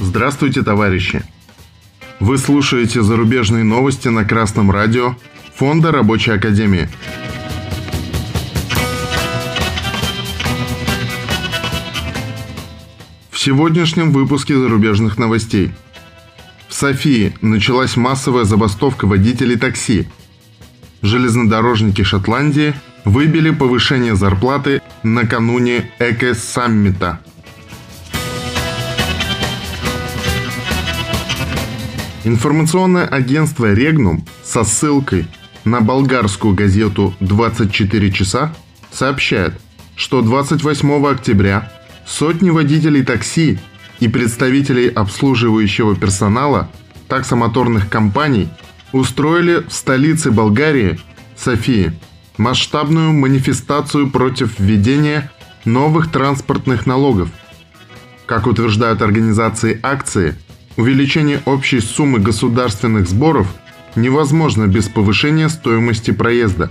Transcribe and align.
Здравствуйте, 0.00 0.62
товарищи! 0.62 1.22
Вы 2.18 2.36
слушаете 2.36 3.02
зарубежные 3.02 3.62
новости 3.62 4.08
на 4.08 4.24
Красном 4.24 4.72
радио 4.72 5.14
Фонда 5.54 5.92
Рабочей 5.92 6.32
Академии. 6.32 6.88
В 13.30 13.38
сегодняшнем 13.38 14.10
выпуске 14.10 14.56
зарубежных 14.58 15.16
новостей. 15.16 15.72
В 16.68 16.74
Софии 16.74 17.36
началась 17.40 17.96
массовая 17.96 18.44
забастовка 18.44 19.06
водителей 19.06 19.56
такси. 19.56 20.08
Железнодорожники 21.02 22.02
Шотландии 22.02 22.74
выбили 23.04 23.50
повышение 23.50 24.16
зарплаты 24.16 24.82
накануне 25.04 25.92
Эко-саммита– 26.00 27.20
Информационное 32.24 33.06
агентство 33.06 33.74
«Регнум» 33.74 34.24
со 34.42 34.64
ссылкой 34.64 35.26
на 35.66 35.82
болгарскую 35.82 36.54
газету 36.54 37.14
«24 37.20 38.10
часа» 38.10 38.54
сообщает, 38.90 39.60
что 39.94 40.22
28 40.22 41.06
октября 41.06 41.70
сотни 42.06 42.48
водителей 42.48 43.04
такси 43.04 43.58
и 44.00 44.08
представителей 44.08 44.88
обслуживающего 44.88 45.96
персонала 45.96 46.70
таксомоторных 47.08 47.90
компаний 47.90 48.48
устроили 48.92 49.58
в 49.58 49.72
столице 49.72 50.30
Болгарии, 50.30 50.98
Софии, 51.36 51.92
масштабную 52.38 53.12
манифестацию 53.12 54.10
против 54.10 54.58
введения 54.58 55.30
новых 55.66 56.10
транспортных 56.10 56.86
налогов. 56.86 57.28
Как 58.24 58.46
утверждают 58.46 59.02
организации 59.02 59.78
акции, 59.82 60.36
Увеличение 60.76 61.40
общей 61.44 61.78
суммы 61.78 62.18
государственных 62.18 63.08
сборов 63.08 63.46
невозможно 63.94 64.66
без 64.66 64.88
повышения 64.88 65.48
стоимости 65.48 66.10
проезда. 66.10 66.70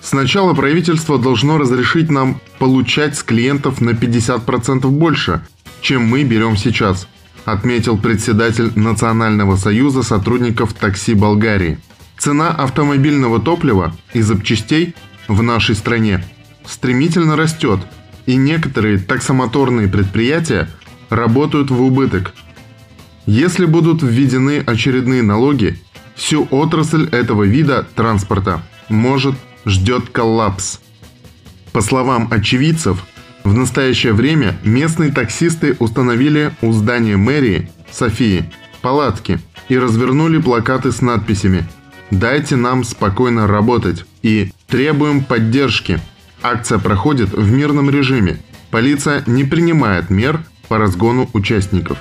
Сначала 0.00 0.54
правительство 0.54 1.18
должно 1.18 1.58
разрешить 1.58 2.10
нам 2.10 2.40
получать 2.58 3.16
с 3.16 3.22
клиентов 3.22 3.82
на 3.82 3.90
50% 3.90 4.88
больше, 4.88 5.44
чем 5.82 6.04
мы 6.04 6.24
берем 6.24 6.56
сейчас, 6.56 7.06
отметил 7.44 7.98
председатель 7.98 8.72
Национального 8.76 9.56
союза 9.56 10.02
сотрудников 10.02 10.72
такси 10.72 11.12
Болгарии. 11.12 11.78
Цена 12.16 12.48
автомобильного 12.48 13.40
топлива 13.40 13.94
и 14.14 14.22
запчастей 14.22 14.94
в 15.28 15.42
нашей 15.42 15.74
стране 15.74 16.24
стремительно 16.66 17.36
растет, 17.36 17.80
и 18.24 18.36
некоторые 18.36 18.98
таксомоторные 18.98 19.88
предприятия 19.88 20.70
работают 21.10 21.70
в 21.70 21.82
убыток– 21.82 22.32
если 23.26 23.66
будут 23.66 24.02
введены 24.02 24.62
очередные 24.66 25.22
налоги, 25.22 25.78
всю 26.14 26.46
отрасль 26.50 27.08
этого 27.10 27.44
вида 27.44 27.86
транспорта 27.94 28.62
может 28.88 29.34
ждет 29.64 30.08
коллапс. 30.10 30.80
По 31.72 31.80
словам 31.80 32.28
очевидцев, 32.30 33.04
в 33.44 33.54
настоящее 33.54 34.12
время 34.12 34.56
местные 34.64 35.12
таксисты 35.12 35.76
установили 35.78 36.52
у 36.62 36.72
здания 36.72 37.16
мэрии 37.16 37.70
Софии 37.90 38.44
палатки 38.82 39.38
и 39.68 39.78
развернули 39.78 40.38
плакаты 40.38 40.92
с 40.92 41.00
надписями 41.00 41.66
«Дайте 42.10 42.56
нам 42.56 42.84
спокойно 42.84 43.46
работать» 43.46 44.04
и 44.22 44.52
«Требуем 44.66 45.24
поддержки». 45.24 46.00
Акция 46.42 46.78
проходит 46.78 47.32
в 47.32 47.50
мирном 47.50 47.88
режиме. 47.88 48.38
Полиция 48.70 49.22
не 49.26 49.44
принимает 49.44 50.10
мер 50.10 50.40
по 50.68 50.78
разгону 50.78 51.30
участников. 51.32 51.98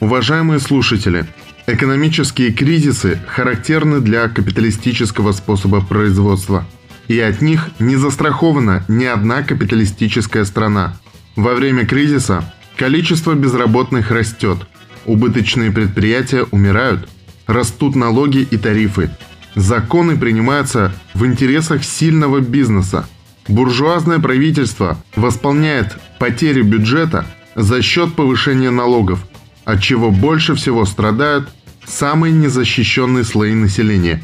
Уважаемые 0.00 0.60
слушатели, 0.60 1.26
экономические 1.66 2.52
кризисы 2.52 3.20
характерны 3.28 4.00
для 4.00 4.28
капиталистического 4.28 5.32
способа 5.32 5.82
производства, 5.82 6.64
и 7.06 7.20
от 7.20 7.42
них 7.42 7.68
не 7.78 7.96
застрахована 7.96 8.82
ни 8.88 9.04
одна 9.04 9.42
капиталистическая 9.42 10.46
страна. 10.46 10.96
Во 11.36 11.54
время 11.54 11.84
кризиса 11.84 12.50
количество 12.76 13.34
безработных 13.34 14.10
растет, 14.10 14.66
убыточные 15.04 15.70
предприятия 15.70 16.46
умирают, 16.50 17.06
растут 17.46 17.94
налоги 17.94 18.38
и 18.38 18.56
тарифы, 18.56 19.10
законы 19.54 20.16
принимаются 20.16 20.94
в 21.12 21.26
интересах 21.26 21.84
сильного 21.84 22.40
бизнеса, 22.40 23.06
буржуазное 23.48 24.18
правительство 24.18 24.96
восполняет 25.14 25.98
потери 26.18 26.62
бюджета 26.62 27.26
за 27.54 27.82
счет 27.82 28.14
повышения 28.14 28.70
налогов– 28.70 29.22
от 29.70 29.80
чего 29.80 30.10
больше 30.10 30.54
всего 30.56 30.84
страдают 30.84 31.48
самые 31.86 32.32
незащищенные 32.32 33.24
слои 33.24 33.54
населения. 33.54 34.22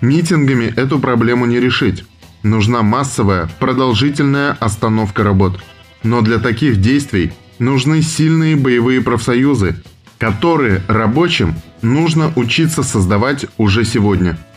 Митингами 0.00 0.66
эту 0.66 1.00
проблему 1.00 1.46
не 1.46 1.58
решить. 1.58 2.04
Нужна 2.42 2.82
массовая, 2.82 3.50
продолжительная 3.58 4.52
остановка 4.60 5.24
работ. 5.24 5.60
Но 6.02 6.20
для 6.20 6.38
таких 6.38 6.80
действий 6.80 7.32
нужны 7.58 8.02
сильные 8.02 8.54
боевые 8.54 9.00
профсоюзы, 9.00 9.76
которые 10.18 10.82
рабочим 10.86 11.56
нужно 11.82 12.32
учиться 12.36 12.82
создавать 12.82 13.46
уже 13.58 13.84
сегодня– 13.84 14.38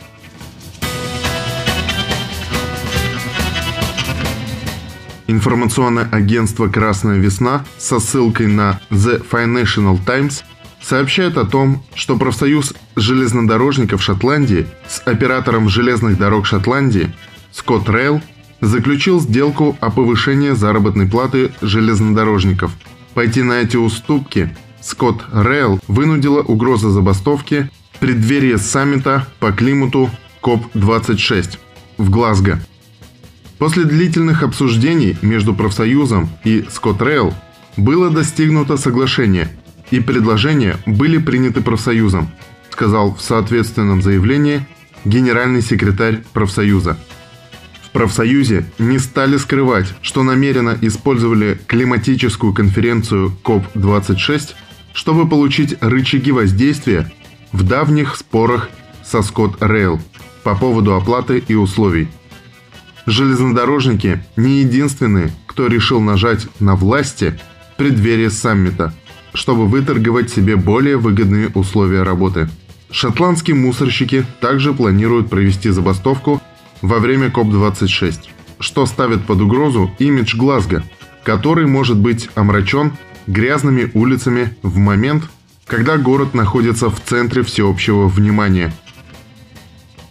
Информационное 5.30 6.08
агентство 6.10 6.68
«Красная 6.68 7.18
весна» 7.18 7.62
со 7.76 8.00
ссылкой 8.00 8.46
на 8.46 8.80
The 8.88 9.22
Financial 9.30 9.98
Times 10.02 10.42
сообщает 10.80 11.36
о 11.36 11.44
том, 11.44 11.84
что 11.94 12.16
профсоюз 12.16 12.72
железнодорожников 12.96 14.02
Шотландии 14.02 14.66
с 14.88 15.02
оператором 15.04 15.68
железных 15.68 16.16
дорог 16.16 16.46
Шотландии 16.46 17.12
Scott 17.52 17.84
Rail 17.84 18.22
заключил 18.62 19.20
сделку 19.20 19.76
о 19.80 19.90
повышении 19.90 20.52
заработной 20.52 21.06
платы 21.06 21.52
железнодорожников. 21.60 22.72
Пойти 23.12 23.42
на 23.42 23.60
эти 23.60 23.76
уступки 23.76 24.56
Scott 24.80 25.30
Rail 25.30 25.78
вынудила 25.88 26.40
угроза 26.40 26.88
забастовки 26.88 27.68
в 27.92 27.98
преддверии 27.98 28.56
саммита 28.56 29.26
по 29.40 29.52
климату 29.52 30.08
COP26 30.40 31.58
в 31.98 32.08
Глазго– 32.08 32.62
После 33.58 33.84
длительных 33.84 34.44
обсуждений 34.44 35.16
между 35.20 35.52
профсоюзом 35.52 36.30
и 36.44 36.64
Скотрейл 36.70 37.34
было 37.76 38.08
достигнуто 38.08 38.76
соглашение, 38.76 39.48
и 39.90 39.98
предложения 39.98 40.76
были 40.86 41.18
приняты 41.18 41.60
профсоюзом, 41.60 42.30
сказал 42.70 43.14
в 43.16 43.20
соответственном 43.20 44.00
заявлении 44.00 44.64
генеральный 45.04 45.62
секретарь 45.62 46.22
профсоюза. 46.32 46.96
В 47.82 47.90
профсоюзе 47.90 48.66
не 48.78 48.98
стали 48.98 49.36
скрывать, 49.38 49.92
что 50.02 50.22
намеренно 50.22 50.78
использовали 50.80 51.58
климатическую 51.66 52.52
конференцию 52.52 53.36
COP26, 53.42 54.50
чтобы 54.92 55.28
получить 55.28 55.76
рычаги 55.80 56.30
воздействия 56.30 57.10
в 57.50 57.64
давних 57.64 58.16
спорах 58.16 58.68
со 59.04 59.18
Scott 59.18 59.58
Rail 59.58 60.00
по 60.44 60.54
поводу 60.54 60.94
оплаты 60.94 61.42
и 61.48 61.54
условий– 61.54 62.06
Железнодорожники 63.08 64.22
не 64.36 64.60
единственные, 64.60 65.32
кто 65.46 65.66
решил 65.66 65.98
нажать 65.98 66.46
на 66.60 66.76
власти 66.76 67.40
в 67.72 67.78
преддверии 67.78 68.28
саммита, 68.28 68.92
чтобы 69.32 69.66
выторговать 69.66 70.28
себе 70.28 70.56
более 70.56 70.98
выгодные 70.98 71.48
условия 71.54 72.02
работы. 72.02 72.50
Шотландские 72.90 73.56
мусорщики 73.56 74.26
также 74.42 74.74
планируют 74.74 75.30
провести 75.30 75.70
забастовку 75.70 76.42
во 76.82 76.98
время 76.98 77.30
КОП-26, 77.30 78.18
что 78.60 78.84
ставит 78.84 79.24
под 79.24 79.40
угрозу 79.40 79.90
имидж 79.98 80.36
Глазго, 80.36 80.84
который 81.24 81.66
может 81.66 81.96
быть 81.96 82.28
омрачен 82.34 82.92
грязными 83.26 83.90
улицами 83.94 84.54
в 84.62 84.76
момент, 84.76 85.24
когда 85.66 85.96
город 85.96 86.34
находится 86.34 86.90
в 86.90 87.00
центре 87.00 87.42
всеобщего 87.42 88.06
внимания– 88.06 88.70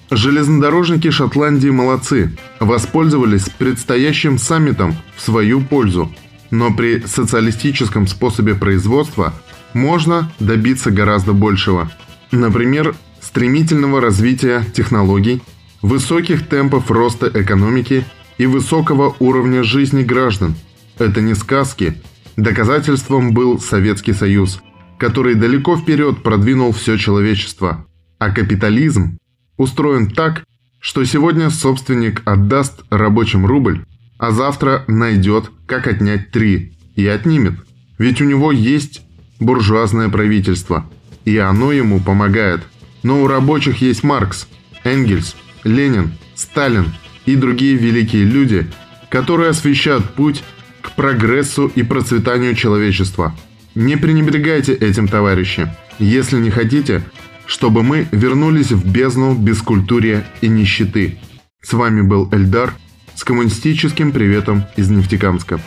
Железнодорожники 0.09 1.09
Шотландии 1.12 1.69
молодцы, 1.69 2.36
воспользовались 2.59 3.50
предстоящим 3.50 4.38
саммитом 4.38 4.95
в 5.15 5.21
свою 5.21 5.62
пользу. 5.62 6.12
Но 6.50 6.74
при 6.74 7.01
социалистическом 7.06 8.07
способе 8.07 8.56
производства 8.56 9.33
можно 9.74 10.31
добиться 10.39 10.92
гораздо 10.92 11.33
большего. 11.33 11.92
Например, 12.31 12.95
стремительного 13.19 14.00
развития 14.00 14.63
технологий, 14.74 15.42
высоких 15.81 16.48
темпов 16.48 16.89
роста 16.89 17.30
экономики 17.33 18.06
и 18.38 18.45
высокого 18.45 19.13
уровня 19.19 19.63
жизни 19.63 20.03
граждан. 20.03 20.56
Это 20.98 21.19
не 21.21 21.36
сказки. 21.36 22.01
Доказательством 22.38 23.33
был 23.33 23.60
Советский 23.60 24.13
Союз, 24.13 24.62
который 24.98 25.36
далеко 25.36 25.75
вперед 25.75 26.24
продвинул 26.24 26.71
все 26.71 26.98
человечество. 26.98 27.86
А 28.19 28.31
капитализм 28.31 29.18
устроен 29.57 30.09
так, 30.09 30.44
что 30.80 31.04
сегодня 31.04 31.50
собственник 31.50 32.21
отдаст 32.25 32.83
рабочим 32.89 33.45
рубль, 33.45 33.86
а 34.18 34.31
завтра 34.31 34.83
найдет, 34.88 35.51
как 35.65 35.88
отнять 35.88 36.31
три, 36.31 36.77
и 36.95 37.06
отнимет. 37.07 37.54
Ведь 37.98 38.21
у 38.21 38.25
него 38.25 38.51
есть 38.51 39.01
буржуазное 39.39 40.09
правительство, 40.09 40.89
и 41.25 41.38
оно 41.38 41.71
ему 41.71 42.00
помогает. 42.00 42.62
Но 43.04 43.24
у 43.24 43.27
рабочих 43.27 43.81
есть 43.81 44.04
Маркс, 44.04 44.48
Энгельс, 44.83 45.36
Ленин, 45.63 46.13
Сталин 46.36 46.94
и 47.25 47.36
другие 47.36 47.75
великие 47.75 48.24
люди, 48.24 48.68
которые 49.10 49.50
освещают 49.50 50.10
путь 50.12 50.44
к 50.81 50.92
прогрессу 50.92 51.68
и 51.68 51.83
процветанию 51.83 52.56
человечества. 52.56 53.36
Не 53.75 53.95
пренебрегайте 53.95 54.74
этим, 54.74 55.07
товарищи, 55.07 55.71
если 56.00 56.38
не 56.38 56.50
хотите, 56.50 57.03
чтобы 57.47 57.81
мы 57.81 58.07
вернулись 58.11 58.71
в 58.71 58.88
бездну 58.88 59.33
бескультурия 59.33 60.25
и 60.41 60.47
нищеты. 60.47 61.17
С 61.61 61.73
вами 61.73 62.01
был 62.01 62.29
Эльдар 62.31 62.73
с 63.15 63.23
коммунистическим 63.23 64.11
приветом 64.11 64.65
из 64.75 64.89
Нефтекамска. 64.89 65.59